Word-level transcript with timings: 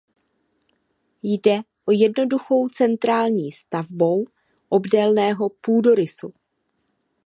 Jde 1.23 1.59
o 1.85 1.91
jednoduchou 1.91 2.69
centrální 2.69 3.51
stavbou 3.51 4.25
obdélného 4.69 5.49
půdorysu. 5.49 6.33